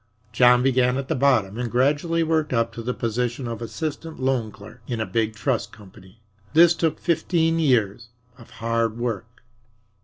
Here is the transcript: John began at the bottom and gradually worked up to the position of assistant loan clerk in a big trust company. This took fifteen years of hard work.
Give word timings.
John 0.33 0.63
began 0.63 0.97
at 0.97 1.09
the 1.09 1.15
bottom 1.15 1.59
and 1.59 1.69
gradually 1.69 2.23
worked 2.23 2.53
up 2.53 2.73
to 2.73 2.81
the 2.81 2.91
position 2.95 3.47
of 3.47 3.61
assistant 3.61 4.19
loan 4.19 4.51
clerk 4.51 4.81
in 4.87 4.99
a 4.99 5.05
big 5.05 5.35
trust 5.35 5.71
company. 5.71 6.19
This 6.53 6.73
took 6.73 6.97
fifteen 6.97 7.59
years 7.59 8.09
of 8.35 8.49
hard 8.49 8.97
work. 8.97 9.43